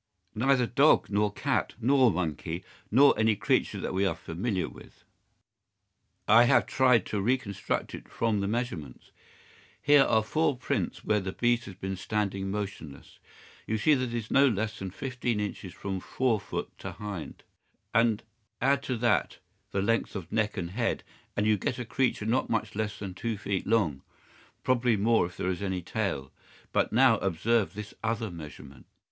"Neither 0.33 0.65
dog 0.65 1.11
nor 1.11 1.31
cat 1.31 1.75
nor 1.79 2.09
monkey 2.09 2.63
nor 2.89 3.13
any 3.19 3.35
creature 3.35 3.79
that 3.79 3.93
we 3.93 4.03
are 4.03 4.15
familiar 4.15 4.67
with. 4.67 5.03
I 6.27 6.45
have 6.45 6.65
tried 6.65 7.05
to 7.05 7.21
reconstruct 7.21 7.93
it 7.93 8.09
from 8.09 8.39
the 8.39 8.47
measurements. 8.47 9.11
Here 9.79 10.01
are 10.01 10.23
four 10.23 10.57
prints 10.57 11.05
where 11.05 11.19
the 11.19 11.31
beast 11.33 11.65
has 11.65 11.75
been 11.75 11.97
standing 11.97 12.49
motionless. 12.49 13.19
You 13.67 13.77
see 13.77 13.93
that 13.93 14.05
it 14.05 14.15
is 14.15 14.31
no 14.31 14.47
less 14.47 14.79
than 14.79 14.89
fifteen 14.89 15.39
inches 15.39 15.71
from 15.71 15.99
fore 15.99 16.39
foot 16.39 16.75
to 16.79 16.93
hind. 16.93 17.43
Add 17.93 18.81
to 18.81 18.97
that 18.97 19.37
the 19.69 19.83
length 19.83 20.15
of 20.15 20.31
neck 20.31 20.57
and 20.57 20.71
head, 20.71 21.03
and 21.37 21.45
you 21.45 21.59
get 21.59 21.77
a 21.77 21.85
creature 21.85 22.25
not 22.25 22.49
much 22.49 22.73
less 22.73 22.97
than 22.97 23.13
two 23.13 23.37
feet 23.37 23.67
long—probably 23.67 24.97
more 24.97 25.27
if 25.27 25.37
there 25.37 25.51
is 25.51 25.61
any 25.61 25.83
tail. 25.83 26.31
But 26.71 26.91
now 26.91 27.19
observe 27.19 27.75
this 27.75 27.93
other 28.03 28.31
measurement. 28.31 28.87